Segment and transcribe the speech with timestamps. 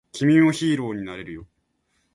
[0.13, 1.45] 君もヒーローになれるよ